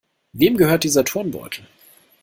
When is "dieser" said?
0.83-1.05